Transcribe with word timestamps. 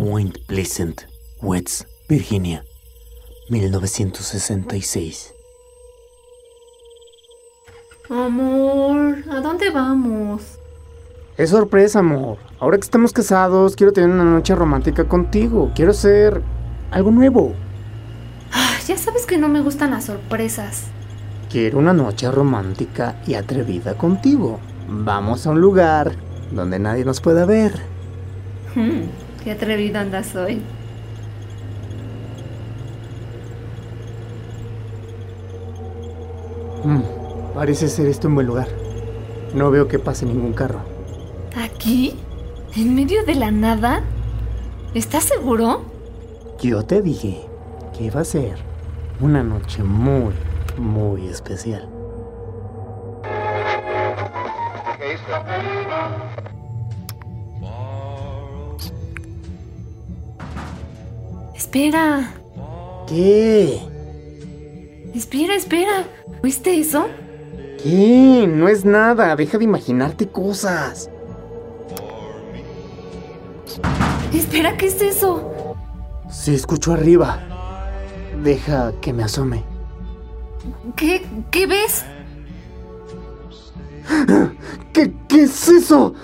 Point 0.00 0.38
Pleasant, 0.46 1.02
West 1.42 1.82
Virginia, 2.08 2.64
1966. 3.50 5.34
Amor, 8.08 9.18
¿a 9.30 9.40
dónde 9.42 9.68
vamos? 9.68 10.58
Es 11.36 11.50
sorpresa, 11.50 11.98
amor. 11.98 12.38
Ahora 12.60 12.78
que 12.78 12.84
estamos 12.84 13.12
casados, 13.12 13.76
quiero 13.76 13.92
tener 13.92 14.08
una 14.08 14.24
noche 14.24 14.54
romántica 14.54 15.04
contigo. 15.04 15.70
Quiero 15.74 15.90
hacer 15.90 16.40
algo 16.90 17.10
nuevo. 17.10 17.52
Ah, 18.54 18.78
ya 18.86 18.96
sabes 18.96 19.26
que 19.26 19.36
no 19.36 19.48
me 19.48 19.60
gustan 19.60 19.90
las 19.90 20.04
sorpresas. 20.06 20.84
Quiero 21.50 21.78
una 21.78 21.92
noche 21.92 22.30
romántica 22.30 23.20
y 23.26 23.34
atrevida 23.34 23.98
contigo. 23.98 24.60
Vamos 24.88 25.46
a 25.46 25.50
un 25.50 25.60
lugar 25.60 26.12
donde 26.52 26.78
nadie 26.78 27.04
nos 27.04 27.20
pueda 27.20 27.44
ver. 27.44 27.74
Hmm, 28.74 29.02
qué 29.42 29.52
atrevido 29.52 29.98
andas 29.98 30.34
hoy. 30.36 30.62
Mm, 36.84 37.02
parece 37.54 37.88
ser 37.88 38.06
esto 38.06 38.28
un 38.28 38.36
buen 38.36 38.46
lugar. 38.46 38.68
No 39.54 39.70
veo 39.70 39.88
que 39.88 39.98
pase 39.98 40.26
ningún 40.26 40.52
carro. 40.52 40.80
¿Aquí? 41.56 42.14
¿En 42.76 42.94
medio 42.94 43.24
de 43.24 43.34
la 43.34 43.50
nada? 43.50 44.02
¿Estás 44.94 45.24
seguro? 45.24 45.82
Yo 46.60 46.82
te 46.84 47.02
dije 47.02 47.46
que 47.96 48.04
iba 48.04 48.20
a 48.20 48.24
ser 48.24 48.56
una 49.20 49.42
noche 49.42 49.82
muy, 49.82 50.34
muy 50.78 51.26
especial. 51.28 51.88
Espera, 61.72 62.34
¿Qué? 63.06 63.80
espera, 65.14 65.54
espera. 65.54 66.04
¿Viste 66.42 66.76
eso? 66.80 67.06
¿Qué? 67.80 68.44
No 68.48 68.66
es 68.66 68.84
nada. 68.84 69.36
Deja 69.36 69.56
de 69.56 69.62
imaginarte 69.62 70.26
cosas. 70.26 71.08
Espera, 74.34 74.76
¿qué 74.76 74.86
es 74.86 75.00
eso? 75.00 75.76
Se 76.28 76.56
escuchó 76.56 76.94
arriba. 76.94 77.38
Deja 78.42 78.92
que 79.00 79.12
me 79.12 79.22
asome. 79.22 79.62
¿Qué, 80.96 81.24
qué 81.52 81.68
ves? 81.68 82.04
¿Qué, 84.92 85.14
qué 85.28 85.42
es 85.44 85.68
eso? 85.68 86.14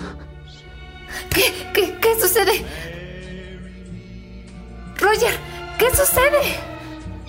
¿Qué, 1.29 1.43
qué, 1.73 1.97
qué 2.01 2.19
sucede? 2.19 2.65
Roger, 5.07 5.39
¿qué 5.77 5.89
sucede? 5.95 6.59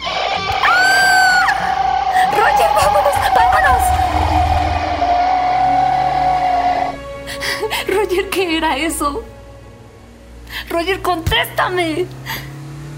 ¡Ah! 0.02 1.46
Roger, 2.32 2.70
vámonos, 2.74 3.14
vámonos. 3.36 3.82
Roger, 7.86 8.30
¿qué 8.30 8.56
era 8.56 8.76
eso? 8.76 9.22
Roger, 10.68 11.00
contéstame. 11.02 12.06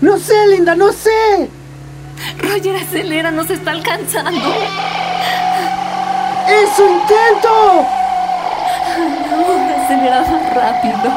No 0.00 0.16
sé, 0.16 0.46
Linda, 0.46 0.74
no 0.74 0.90
sé. 0.92 1.50
Roger, 2.38 2.76
acelera, 2.76 3.30
nos 3.30 3.50
está 3.50 3.72
alcanzando. 3.72 4.54
¡Es 6.48 6.70
su 6.74 6.88
intento! 6.88 7.86
No, 9.28 9.84
acelera 9.84 10.22
más 10.22 10.54
rápido. 10.54 11.12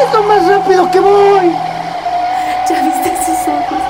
¡Es 0.00 0.12
lo 0.12 0.22
más 0.22 0.46
rápido 0.46 0.88
que 0.92 1.00
voy! 1.00 1.61
¿Ya 2.68 2.82
viste 2.82 3.10
sus 3.24 3.48
ojos? 3.48 3.82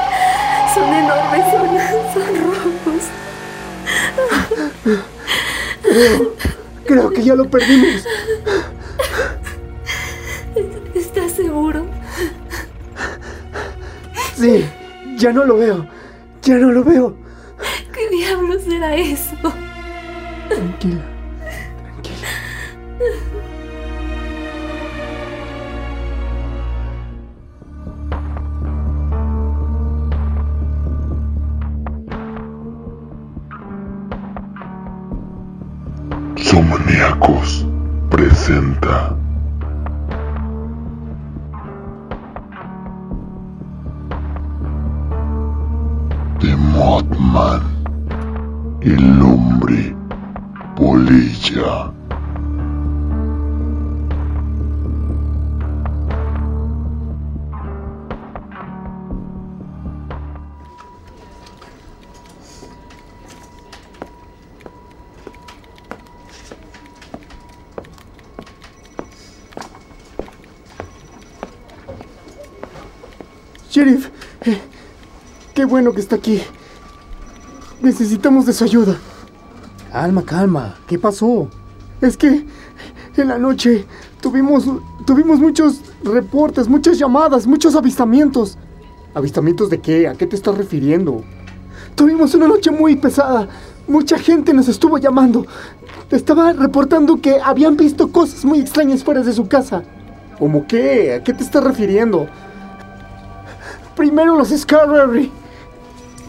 Son 0.75 0.95
enormes, 0.95 1.45
son, 1.51 1.69
son 2.15 2.29
rojos. 2.45 3.03
Creo, 5.83 6.35
creo 6.87 7.11
que 7.11 7.23
ya 7.23 7.35
lo 7.35 7.49
perdimos. 7.51 8.07
¿Estás 10.95 11.33
seguro? 11.33 11.87
Sí, 14.37 14.65
ya 15.17 15.33
no 15.33 15.45
lo 15.45 15.59
veo. 15.59 15.87
Ya 16.43 16.55
no 16.57 16.73
lo 16.73 16.83
veo. 16.83 17.15
¿Qué 17.93 18.09
diablos 18.09 18.63
era 18.67 18.97
eso? 18.97 19.37
Tranquila, 20.49 20.49
tranquila. 20.49 21.12
Mothman, 46.85 47.63
el 48.81 49.23
hombre 49.23 49.95
polilla. 50.75 51.93
Sheriff, 73.71 74.09
eh, 74.47 74.61
qué 75.55 75.65
bueno 75.65 75.93
que 75.93 76.01
está 76.01 76.17
aquí. 76.17 76.43
Necesitamos 77.83 78.47
de 78.47 78.53
su 78.53 78.63
ayuda. 78.63 78.97
Calma, 79.91 80.23
calma. 80.23 80.77
¿Qué 80.87 81.01
pasó? 81.01 81.49
Es 82.01 82.17
que 82.17 82.47
en 83.17 83.29
la 83.29 83.39
noche 83.39 83.85
tuvimos, 84.21 84.67
tuvimos 85.05 85.41
muchos 85.41 85.81
reportes, 86.05 86.69
muchas 86.69 86.97
llamadas, 86.97 87.45
muchos 87.45 87.75
avistamientos. 87.75 88.57
¿Avistamientos 89.15 89.69
de 89.69 89.81
qué? 89.81 90.07
¿A 90.07 90.15
qué 90.15 90.29
te 90.29 90.37
estás 90.37 90.57
refiriendo? 90.57 91.25
Tuvimos 91.97 92.33
una 92.37 92.47
noche 92.47 92.71
muy 92.71 92.95
pesada. 92.95 93.49
Mucha 93.89 94.17
gente 94.17 94.55
nos 94.55 94.69
estuvo 94.69 94.97
llamando. 94.99 95.45
Estaba 96.09 96.53
reportando 96.53 97.21
que 97.21 97.41
habían 97.41 97.77
visto 97.77 98.13
cosas 98.13 98.45
muy 98.45 98.61
extrañas 98.61 99.03
fuera 99.03 99.23
de 99.23 99.33
su 99.33 99.49
casa. 99.49 99.83
¿Cómo 100.39 100.69
qué? 100.69 101.15
¿A 101.15 101.25
qué 101.25 101.33
te 101.33 101.43
estás 101.43 101.65
refiriendo? 101.65 102.29
Primero 103.97 104.37
los 104.37 104.51
Scarberry. 104.51 105.42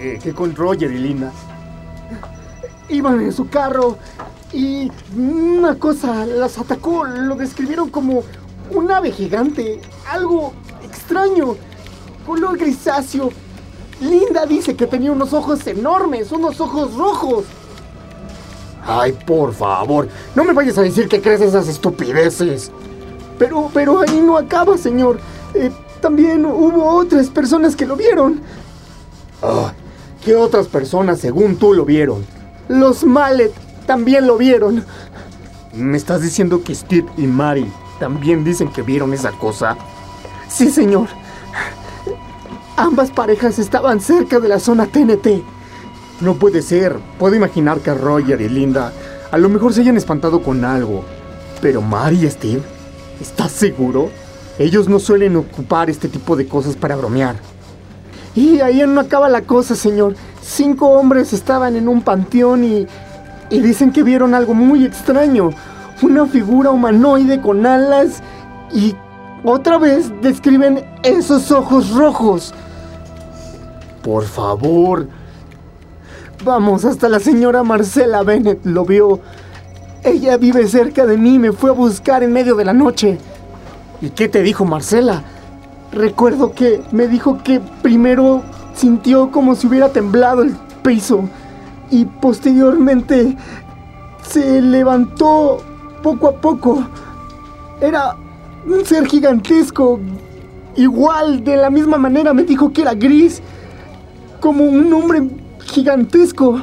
Que, 0.03 0.19
que 0.19 0.33
con 0.33 0.53
Roger 0.53 0.91
y 0.91 0.97
Linda. 0.97 1.31
Iban 2.89 3.21
en 3.21 3.31
su 3.31 3.47
carro 3.47 3.97
y 4.51 4.91
una 5.17 5.75
cosa 5.75 6.25
las 6.25 6.57
atacó. 6.57 7.05
Lo 7.05 7.35
describieron 7.35 7.89
como 7.89 8.21
un 8.71 8.91
ave 8.91 9.13
gigante. 9.13 9.79
Algo 10.11 10.51
extraño. 10.83 11.55
Color 12.25 12.57
grisáceo. 12.57 13.29
Linda 14.01 14.45
dice 14.45 14.75
que 14.75 14.87
tenía 14.87 15.09
unos 15.09 15.31
ojos 15.31 15.65
enormes, 15.67 16.33
unos 16.33 16.59
ojos 16.59 16.93
rojos. 16.95 17.45
Ay, 18.85 19.17
por 19.25 19.53
favor, 19.53 20.09
no 20.35 20.43
me 20.43 20.51
vayas 20.51 20.77
a 20.79 20.81
decir 20.81 21.07
que 21.07 21.21
crees 21.21 21.39
esas 21.39 21.69
estupideces. 21.69 22.73
Pero, 23.39 23.71
pero 23.73 24.01
ahí 24.01 24.19
no 24.19 24.37
acaba, 24.37 24.77
señor. 24.77 25.21
Eh, 25.53 25.71
también 26.01 26.45
hubo 26.45 26.89
otras 26.89 27.29
personas 27.29 27.73
que 27.77 27.85
lo 27.85 27.95
vieron. 27.95 28.41
Ah, 29.41 29.71
¿Qué 30.23 30.35
otras 30.35 30.67
personas, 30.67 31.19
según 31.19 31.57
tú, 31.57 31.73
lo 31.73 31.83
vieron? 31.83 32.25
Los 32.69 33.03
Mallet 33.03 33.51
también 33.85 34.25
lo 34.25 34.37
vieron. 34.37 34.85
¿Me 35.73 35.97
estás 35.97 36.21
diciendo 36.21 36.63
que 36.63 36.73
Steve 36.73 37.07
y 37.17 37.27
Mary 37.27 37.69
también 37.99 38.43
dicen 38.43 38.71
que 38.71 38.81
vieron 38.81 39.13
esa 39.13 39.31
cosa? 39.31 39.75
Sí, 40.47 40.69
señor. 40.69 41.07
Ambas 42.77 43.11
parejas 43.11 43.59
estaban 43.59 43.99
cerca 43.99 44.39
de 44.39 44.47
la 44.47 44.59
zona 44.59 44.85
TNT. 44.85 45.43
No 46.21 46.35
puede 46.35 46.61
ser. 46.61 46.97
Puedo 47.19 47.35
imaginar 47.35 47.79
que 47.79 47.93
Roger 47.93 48.39
y 48.39 48.47
Linda 48.47 48.93
a 49.29 49.37
lo 49.37 49.49
mejor 49.49 49.73
se 49.73 49.81
hayan 49.81 49.97
espantado 49.97 50.41
con 50.41 50.63
algo. 50.63 51.03
Pero 51.59 51.81
Mary 51.81 52.25
y 52.25 52.29
Steve, 52.29 52.61
¿estás 53.19 53.51
seguro? 53.51 54.09
Ellos 54.57 54.87
no 54.87 54.99
suelen 54.99 55.35
ocupar 55.35 55.89
este 55.89 56.07
tipo 56.07 56.35
de 56.35 56.47
cosas 56.47 56.75
para 56.75 56.95
bromear. 56.95 57.35
Y 58.35 58.59
ahí 58.61 58.83
no 58.87 59.01
acaba 59.01 59.29
la 59.29 59.41
cosa, 59.41 59.75
señor. 59.75 60.15
Cinco 60.41 60.89
hombres 60.89 61.33
estaban 61.33 61.75
en 61.75 61.87
un 61.87 62.01
panteón 62.01 62.63
y, 62.63 62.87
y 63.49 63.59
dicen 63.59 63.91
que 63.91 64.03
vieron 64.03 64.33
algo 64.33 64.53
muy 64.53 64.85
extraño. 64.85 65.51
Una 66.01 66.25
figura 66.25 66.71
humanoide 66.71 67.39
con 67.39 67.65
alas 67.65 68.21
y 68.73 68.95
otra 69.43 69.77
vez 69.77 70.11
describen 70.21 70.83
esos 71.03 71.51
ojos 71.51 71.91
rojos. 71.91 72.53
Por 74.01 74.25
favor. 74.25 75.07
Vamos, 76.43 76.83
hasta 76.83 77.07
la 77.07 77.19
señora 77.19 77.63
Marcela 77.63 78.23
Bennett 78.23 78.65
lo 78.65 78.83
vio. 78.83 79.19
Ella 80.03 80.35
vive 80.37 80.67
cerca 80.67 81.05
de 81.05 81.17
mí, 81.17 81.39
me 81.39 81.53
fue 81.53 81.69
a 81.69 81.73
buscar 81.73 82.23
en 82.23 82.33
medio 82.33 82.55
de 82.55 82.65
la 82.65 82.73
noche. 82.73 83.17
¿Y 84.01 84.09
qué 84.09 84.27
te 84.27 84.41
dijo 84.41 84.65
Marcela? 84.65 85.23
Recuerdo 85.93 86.53
que 86.53 86.81
me 86.91 87.07
dijo 87.07 87.37
que 87.43 87.61
primero 87.83 88.41
sintió 88.73 89.29
como 89.29 89.53
si 89.55 89.67
hubiera 89.67 89.89
temblado 89.89 90.41
el 90.41 90.55
piso 90.81 91.29
y 91.91 92.05
posteriormente 92.05 93.37
se 94.27 94.59
levantó 94.59 95.61
poco 96.01 96.29
a 96.29 96.33
poco. 96.33 96.83
Era 97.79 98.15
un 98.65 98.83
ser 98.83 99.05
gigantesco, 99.05 99.99
igual, 100.75 101.43
de 101.43 101.57
la 101.57 101.69
misma 101.69 101.97
manera 101.97 102.33
me 102.33 102.43
dijo 102.43 102.73
que 102.73 102.81
era 102.81 102.95
gris, 102.95 103.43
como 104.39 104.63
un 104.63 104.91
hombre 104.93 105.29
gigantesco, 105.59 106.59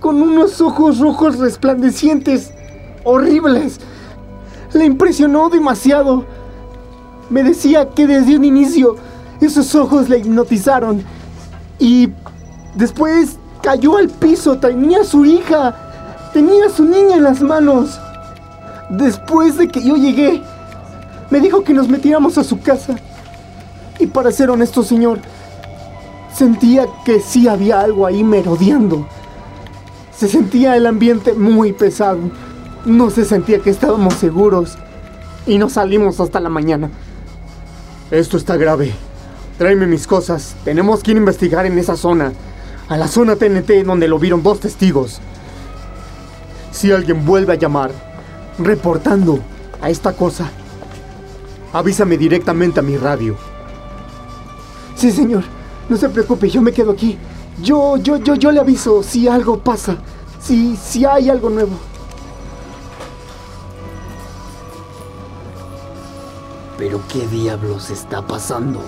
con 0.00 0.20
unos 0.20 0.60
ojos 0.60 0.98
rojos 0.98 1.38
resplandecientes, 1.38 2.52
horribles. 3.04 3.80
Le 4.74 4.84
impresionó 4.84 5.48
demasiado. 5.48 6.26
Me 7.30 7.42
decía 7.42 7.90
que 7.90 8.06
desde 8.06 8.36
un 8.36 8.44
inicio 8.44 8.96
esos 9.40 9.74
ojos 9.74 10.08
le 10.08 10.18
hipnotizaron 10.18 11.02
y 11.78 12.10
después 12.74 13.36
cayó 13.62 13.96
al 13.96 14.08
piso, 14.08 14.58
tenía 14.58 15.00
a 15.00 15.04
su 15.04 15.24
hija, 15.24 15.74
tenía 16.32 16.66
a 16.66 16.70
su 16.70 16.84
niña 16.84 17.16
en 17.16 17.24
las 17.24 17.42
manos. 17.42 17.98
Después 18.90 19.58
de 19.58 19.68
que 19.68 19.82
yo 19.82 19.96
llegué, 19.96 20.42
me 21.30 21.40
dijo 21.40 21.64
que 21.64 21.74
nos 21.74 21.88
metiéramos 21.88 22.38
a 22.38 22.44
su 22.44 22.60
casa. 22.60 22.96
Y 23.98 24.06
para 24.06 24.30
ser 24.30 24.50
honesto, 24.50 24.82
señor, 24.84 25.18
sentía 26.32 26.86
que 27.04 27.20
sí 27.20 27.48
había 27.48 27.80
algo 27.80 28.06
ahí 28.06 28.22
merodeando. 28.22 29.06
Se 30.16 30.28
sentía 30.28 30.76
el 30.76 30.86
ambiente 30.86 31.32
muy 31.32 31.72
pesado. 31.72 32.20
No 32.84 33.10
se 33.10 33.24
sentía 33.24 33.58
que 33.58 33.70
estábamos 33.70 34.14
seguros. 34.14 34.78
Y 35.46 35.58
no 35.58 35.68
salimos 35.68 36.20
hasta 36.20 36.40
la 36.40 36.48
mañana. 36.48 36.90
Esto 38.10 38.36
está 38.36 38.56
grave. 38.56 38.92
Tráeme 39.58 39.86
mis 39.86 40.06
cosas. 40.06 40.54
Tenemos 40.64 41.02
que 41.02 41.10
ir 41.10 41.16
a 41.16 41.20
investigar 41.20 41.66
en 41.66 41.78
esa 41.78 41.96
zona. 41.96 42.32
A 42.88 42.96
la 42.96 43.08
zona 43.08 43.36
TNT 43.36 43.84
donde 43.84 44.06
lo 44.06 44.18
vieron 44.18 44.42
dos 44.42 44.60
testigos. 44.60 45.20
Si 46.70 46.92
alguien 46.92 47.24
vuelve 47.24 47.54
a 47.54 47.56
llamar, 47.56 47.90
reportando 48.58 49.40
a 49.80 49.90
esta 49.90 50.12
cosa, 50.12 50.50
avísame 51.72 52.16
directamente 52.16 52.80
a 52.80 52.82
mi 52.82 52.96
radio. 52.96 53.36
Sí, 54.94 55.10
señor. 55.10 55.44
No 55.88 55.96
se 55.96 56.08
preocupe, 56.08 56.48
yo 56.48 56.62
me 56.62 56.72
quedo 56.72 56.92
aquí. 56.92 57.18
Yo, 57.62 57.96
yo, 57.96 58.18
yo, 58.18 58.34
yo 58.34 58.50
le 58.52 58.60
aviso 58.60 59.02
si 59.02 59.26
algo 59.26 59.58
pasa. 59.58 59.96
Si, 60.40 60.76
si 60.76 61.04
hay 61.04 61.28
algo 61.30 61.50
nuevo. 61.50 61.72
¿Pero 66.78 67.00
qué 67.10 67.26
diablos 67.28 67.90
está 67.90 68.26
pasando? 68.26 68.80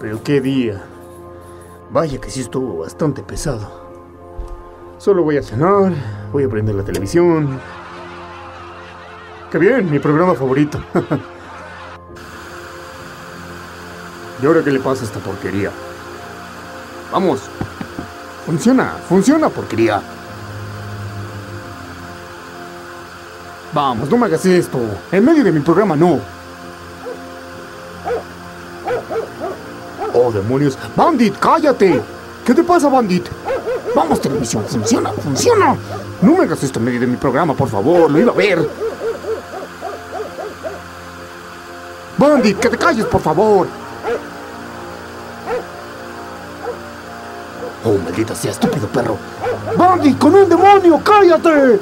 Pero 0.00 0.22
qué 0.22 0.40
día. 0.40 0.84
Vaya 1.90 2.20
que 2.20 2.30
sí 2.30 2.40
estuvo 2.42 2.78
bastante 2.78 3.22
pesado. 3.22 3.68
Solo 4.98 5.24
voy 5.24 5.38
a 5.38 5.42
cenar, 5.42 5.92
voy 6.32 6.44
a 6.44 6.48
prender 6.48 6.76
la 6.76 6.84
televisión. 6.84 7.60
Qué 9.54 9.60
bien, 9.60 9.88
mi 9.88 10.00
programa 10.00 10.34
favorito. 10.34 10.82
¿Y 14.42 14.46
ahora 14.46 14.64
qué 14.64 14.72
le 14.72 14.80
pasa 14.80 15.02
a 15.02 15.04
esta 15.04 15.20
porquería? 15.20 15.70
Vamos. 17.12 17.42
Funciona, 18.46 18.96
funciona, 19.08 19.48
porquería. 19.48 20.02
Vamos, 23.72 24.10
no 24.10 24.16
me 24.16 24.26
hagas 24.26 24.44
esto. 24.44 24.80
En 25.12 25.24
medio 25.24 25.44
de 25.44 25.52
mi 25.52 25.60
programa 25.60 25.94
no. 25.94 26.18
Oh, 30.14 30.32
demonios. 30.32 30.76
Bandit, 30.96 31.38
cállate. 31.38 32.02
¿Qué 32.44 32.54
te 32.54 32.64
pasa, 32.64 32.88
Bandit? 32.88 33.28
Vamos, 33.94 34.20
televisión, 34.20 34.64
funciona, 34.64 35.12
funciona. 35.12 35.76
No 36.22 36.38
me 36.38 36.42
hagas 36.42 36.60
esto 36.64 36.80
en 36.80 36.86
medio 36.86 36.98
de 36.98 37.06
mi 37.06 37.16
programa, 37.16 37.54
por 37.54 37.68
favor. 37.68 38.10
Lo 38.10 38.18
iba 38.18 38.32
a 38.32 38.34
ver. 38.34 38.83
Bandit, 42.24 42.58
que 42.58 42.70
te 42.70 42.78
calles, 42.78 43.04
por 43.04 43.20
favor. 43.20 43.66
Oh, 47.84 47.98
maldita 48.02 48.34
sea, 48.34 48.50
estúpido 48.50 48.88
perro. 48.88 49.18
Bandit, 49.76 50.18
con 50.18 50.34
un 50.34 50.48
demonio, 50.48 50.98
cállate. 51.04 51.80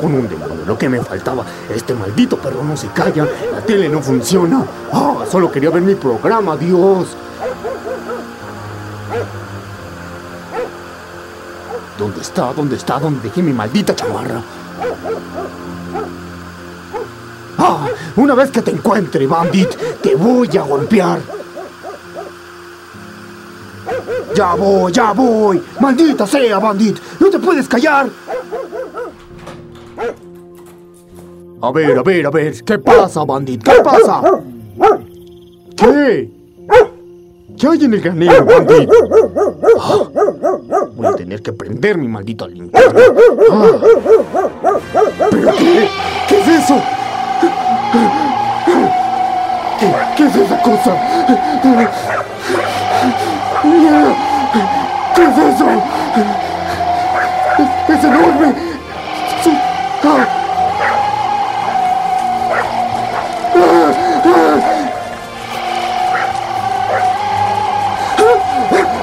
Con 0.00 0.14
un 0.14 0.28
demonio, 0.28 0.64
lo 0.66 0.76
que 0.76 0.88
me 0.88 1.00
faltaba. 1.00 1.44
Este 1.72 1.94
maldito 1.94 2.36
perro 2.36 2.64
no 2.64 2.76
se 2.76 2.88
calla. 2.88 3.24
La 3.52 3.60
tele 3.60 3.88
no 3.88 4.02
funciona. 4.02 4.64
Ah, 4.92 5.24
solo 5.30 5.52
quería 5.52 5.70
ver 5.70 5.82
mi 5.82 5.94
programa, 5.94 6.56
Dios. 6.56 7.16
¿Dónde 11.96 12.20
está? 12.20 12.52
¿Dónde 12.52 12.74
está? 12.74 12.98
¿Dónde 12.98 13.20
dejé 13.20 13.42
mi 13.42 13.52
maldita 13.52 13.94
chamarra? 13.94 14.42
Una 18.16 18.34
vez 18.34 18.50
que 18.50 18.62
te 18.62 18.70
encuentre, 18.70 19.26
Bandit, 19.26 19.68
te 20.02 20.14
voy 20.14 20.48
a 20.56 20.62
golpear. 20.62 21.20
Ya 24.34 24.54
voy, 24.54 24.92
ya 24.92 25.12
voy. 25.12 25.62
Maldita 25.80 26.26
sea, 26.26 26.58
Bandit. 26.58 26.98
No 27.20 27.30
te 27.30 27.38
puedes 27.38 27.68
callar. 27.68 28.08
A 31.60 31.70
ver, 31.72 31.98
a 31.98 32.02
ver, 32.02 32.26
a 32.26 32.30
ver. 32.30 32.64
¿Qué 32.64 32.78
pasa, 32.78 33.24
Bandit? 33.24 33.62
¿Qué 33.62 33.80
pasa? 33.82 34.20
¿Qué? 35.76 36.30
¿Qué 37.56 37.66
hay 37.68 37.84
en 37.84 37.94
el 37.94 38.00
granero, 38.00 38.44
Bandit? 38.44 38.90
Voy 40.96 41.06
a 41.06 41.12
tener 41.12 41.42
que 41.42 41.52
prender 41.52 41.96
mi 41.96 42.08
maldita 42.08 42.46
linterna. 42.48 43.00
Ah. 43.52 43.72
¿Pero 45.30 45.52
qué? 45.52 45.88
¿Qué 46.28 46.40
es 46.40 46.48
eso? 46.64 46.82
Es 50.84 50.90
esa 50.90 50.92
cosa? 50.92 50.92
¿Qué 55.14 55.22
es 55.22 55.38
eso? 55.38 55.66
Es, 57.58 57.96
es 57.96 58.04
enorme. 58.04 58.54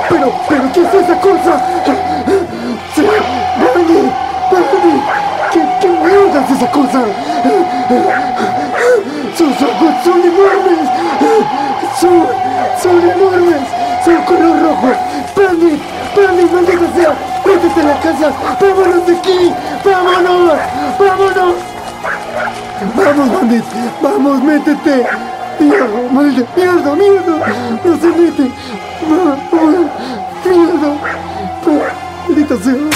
Pero, 0.09 0.31
pero, 0.49 0.71
¿qué 0.73 0.81
es 0.81 0.93
esa 0.93 1.15
cosa? 1.19 1.53
Sí, 2.93 3.01
Brandy, 3.59 4.11
¿qué, 5.51 5.59
qué 5.79 5.87
mierda 5.87 6.39
es 6.41 6.51
esa 6.51 6.71
cosa? 6.71 6.99
Métete 18.01 18.09
en 18.09 18.21
la 18.21 18.29
casa, 18.29 18.33
vámonos 18.59 19.05
de 19.05 19.17
aquí, 19.17 19.51
vámonos, 19.85 20.57
vámonos. 20.99 21.55
Vamos, 22.95 23.31
Bandit, 23.33 23.63
vamos, 24.01 24.43
métete. 24.43 25.05
Mierda, 25.59 26.11
maldita, 26.11 26.49
mierda, 26.55 26.95
mierda, 26.95 27.33
no 27.83 27.99
se 27.99 28.07
mete. 28.07 28.51
Mierda, 30.43 30.91
maldita 32.27 32.55
sea. 32.57 32.89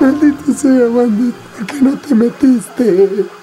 Maldita 0.00 0.52
sea, 0.52 0.88
Bandit, 0.94 1.34
¿por 1.34 1.66
qué 1.66 1.80
no 1.80 1.92
te 1.92 2.14
metiste? 2.14 3.41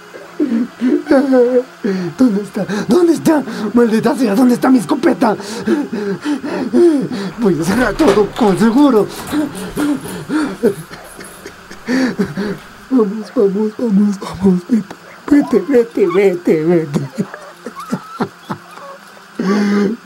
¿Dónde 1.10 2.44
está? 2.44 2.66
¿Dónde 2.88 3.13
está? 3.13 3.44
Maldita 3.74 4.16
sea, 4.16 4.36
¿dónde 4.36 4.54
está 4.54 4.70
mi 4.70 4.78
escopeta? 4.78 5.36
Voy 7.39 7.60
a 7.60 7.63
cerrar 7.63 7.96
todo 7.96 8.28
con 8.38 8.60
seguro. 8.60 9.08
Vamos, 12.92 13.32
vamos, 13.36 13.72
vamos, 13.78 14.20
vamos, 14.20 14.63
vete, 14.70 14.96
vete, 15.30 15.60
vete, 15.68 16.08
vete, 16.08 16.66
vete. 16.66 17.00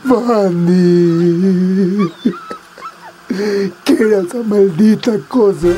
Fanny. 0.08 2.10
¿Qué 3.84 3.94
era 3.94 4.20
esa 4.20 4.42
maldita 4.46 5.18
cosa? 5.28 5.68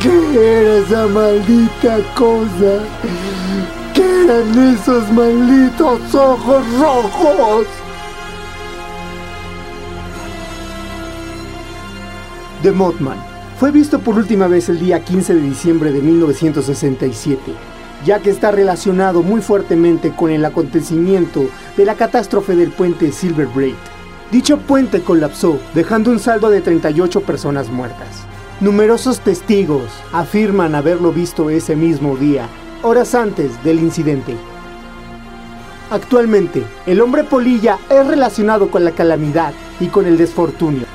¿Qué 0.00 0.34
era 0.34 0.76
esa 0.76 1.06
maldita 1.06 1.98
cosa? 2.14 2.82
¿Qué 4.22 4.28
eran 4.28 4.74
esos 4.74 5.10
malditos 5.10 6.14
ojos 6.14 6.64
rojos? 6.78 7.66
The 12.62 12.70
Mothman 12.70 13.18
fue 13.58 13.72
visto 13.72 13.98
por 13.98 14.16
última 14.16 14.46
vez 14.46 14.68
el 14.68 14.78
día 14.78 15.02
15 15.02 15.34
de 15.34 15.40
diciembre 15.40 15.90
de 15.90 16.02
1967, 16.02 17.40
ya 18.04 18.20
que 18.20 18.30
está 18.30 18.52
relacionado 18.52 19.22
muy 19.22 19.40
fuertemente 19.40 20.12
con 20.14 20.30
el 20.30 20.44
acontecimiento 20.44 21.48
de 21.76 21.84
la 21.84 21.96
catástrofe 21.96 22.54
del 22.54 22.70
puente 22.70 23.10
Silver 23.10 23.48
Braid. 23.48 23.74
Dicho 24.30 24.58
puente 24.58 25.02
colapsó, 25.02 25.58
dejando 25.74 26.12
un 26.12 26.20
saldo 26.20 26.48
de 26.48 26.60
38 26.60 27.22
personas 27.22 27.70
muertas. 27.70 28.24
Numerosos 28.60 29.18
testigos 29.18 29.90
afirman 30.12 30.76
haberlo 30.76 31.10
visto 31.10 31.50
ese 31.50 31.74
mismo 31.74 32.16
día, 32.16 32.48
horas 32.82 33.14
antes 33.14 33.62
del 33.64 33.78
incidente. 33.78 34.36
Actualmente, 35.90 36.64
el 36.86 37.00
hombre 37.00 37.24
polilla 37.24 37.78
es 37.90 38.06
relacionado 38.06 38.70
con 38.70 38.84
la 38.84 38.92
calamidad 38.92 39.52
y 39.80 39.86
con 39.86 40.06
el 40.06 40.16
desfortunio. 40.16 40.86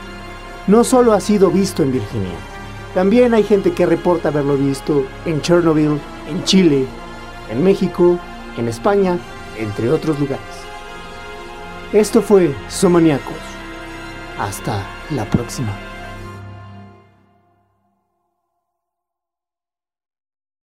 No 0.67 0.83
solo 0.83 1.13
ha 1.13 1.19
sido 1.19 1.49
visto 1.49 1.83
en 1.83 1.91
Virginia, 1.91 2.35
también 2.93 3.33
hay 3.33 3.43
gente 3.43 3.73
que 3.73 3.85
reporta 3.85 4.29
haberlo 4.29 4.57
visto 4.57 5.05
en 5.25 5.41
Chernobyl, 5.41 5.99
en 6.29 6.43
Chile, 6.45 6.87
en 7.49 7.63
México, 7.63 8.19
en 8.57 8.67
España, 8.67 9.19
entre 9.57 9.91
otros 9.91 10.19
lugares. 10.19 10.43
Esto 11.93 12.21
fue 12.21 12.55
Somaniacos. 12.67 13.35
Hasta 14.39 14.83
la 15.11 15.25
próxima. 15.25 15.86